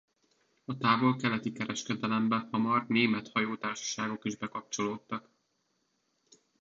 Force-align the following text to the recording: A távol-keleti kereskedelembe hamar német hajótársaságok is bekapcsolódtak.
A 0.65 0.77
távol-keleti 0.77 1.51
kereskedelembe 1.51 2.47
hamar 2.51 2.85
német 2.87 3.29
hajótársaságok 3.33 4.25
is 4.25 4.35
bekapcsolódtak. 4.35 5.29